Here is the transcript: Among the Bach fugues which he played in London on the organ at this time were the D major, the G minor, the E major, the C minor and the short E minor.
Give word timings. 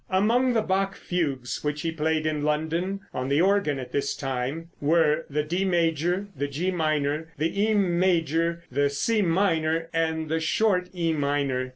Among 0.09 0.53
the 0.53 0.63
Bach 0.63 0.95
fugues 0.95 1.63
which 1.63 1.83
he 1.83 1.91
played 1.91 2.25
in 2.25 2.41
London 2.43 3.01
on 3.13 3.29
the 3.29 3.39
organ 3.39 3.77
at 3.77 3.91
this 3.91 4.15
time 4.15 4.69
were 4.81 5.25
the 5.29 5.43
D 5.43 5.63
major, 5.63 6.25
the 6.35 6.47
G 6.47 6.71
minor, 6.71 7.27
the 7.37 7.61
E 7.61 7.75
major, 7.75 8.63
the 8.71 8.89
C 8.89 9.21
minor 9.21 9.89
and 9.93 10.27
the 10.27 10.39
short 10.39 10.89
E 10.95 11.13
minor. 11.13 11.69